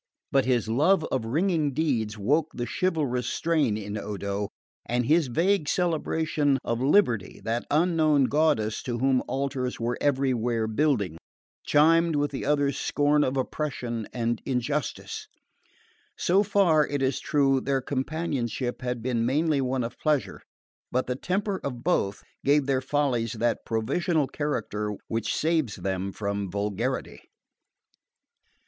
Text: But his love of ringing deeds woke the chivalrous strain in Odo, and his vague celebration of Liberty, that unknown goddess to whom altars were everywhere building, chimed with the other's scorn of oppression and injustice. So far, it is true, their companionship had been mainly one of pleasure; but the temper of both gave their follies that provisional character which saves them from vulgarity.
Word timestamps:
But 0.31 0.45
his 0.45 0.67
love 0.67 1.03
of 1.11 1.25
ringing 1.25 1.75
deeds 1.75 2.17
woke 2.17 2.49
the 2.55 2.65
chivalrous 2.67 3.27
strain 3.27 3.77
in 3.77 3.99
Odo, 3.99 4.49
and 4.83 5.05
his 5.05 5.27
vague 5.27 5.69
celebration 5.69 6.57
of 6.63 6.81
Liberty, 6.81 7.39
that 7.43 7.67
unknown 7.69 8.23
goddess 8.23 8.81
to 8.81 8.97
whom 8.97 9.21
altars 9.27 9.79
were 9.79 9.99
everywhere 10.01 10.65
building, 10.65 11.17
chimed 11.67 12.15
with 12.15 12.31
the 12.31 12.47
other's 12.47 12.79
scorn 12.79 13.23
of 13.23 13.37
oppression 13.37 14.07
and 14.11 14.41
injustice. 14.43 15.27
So 16.17 16.41
far, 16.41 16.87
it 16.87 17.03
is 17.03 17.19
true, 17.19 17.61
their 17.61 17.79
companionship 17.79 18.81
had 18.81 19.03
been 19.03 19.23
mainly 19.23 19.61
one 19.61 19.83
of 19.83 19.99
pleasure; 19.99 20.41
but 20.91 21.05
the 21.05 21.15
temper 21.15 21.61
of 21.63 21.83
both 21.83 22.23
gave 22.43 22.65
their 22.65 22.81
follies 22.81 23.33
that 23.33 23.65
provisional 23.67 24.25
character 24.25 24.95
which 25.09 25.35
saves 25.35 25.75
them 25.75 26.11
from 26.11 26.49
vulgarity. 26.49 27.21